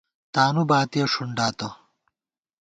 تانُو 0.33 0.63
باتِیہ 0.69 1.05
ݭُنڈاتہ 1.11 1.69